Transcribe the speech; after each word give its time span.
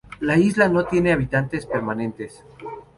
La 0.19 0.35
isla 0.35 0.67
no 0.67 0.85
tiene 0.87 1.11
habitantes 1.13 1.67
permanentes. 1.67 2.43